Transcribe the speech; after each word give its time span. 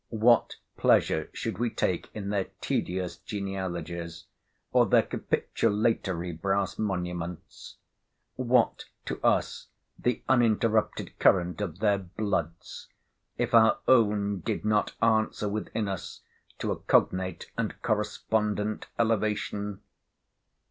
what 0.09 0.55
pleasure 0.77 1.29
should 1.31 1.59
we 1.59 1.69
take 1.69 2.09
in 2.15 2.29
their 2.29 2.45
tedious 2.59 3.17
genealogies, 3.17 4.25
or 4.71 4.87
their 4.87 5.03
capitulatory 5.03 6.31
brass 6.31 6.79
monuments? 6.79 7.75
What 8.35 8.85
to 9.05 9.21
us 9.21 9.67
the 9.99 10.23
uninterrupted 10.27 11.19
current 11.19 11.61
of 11.61 11.77
their 11.77 11.99
bloods, 11.99 12.87
if 13.37 13.53
our 13.53 13.77
own 13.87 14.39
did 14.39 14.65
not 14.65 14.95
answer 15.03 15.47
within 15.47 15.87
us 15.87 16.21
to 16.57 16.71
a 16.71 16.77
cognate 16.77 17.51
and 17.55 17.79
correspondent 17.83 18.87
elevation? 18.97 19.81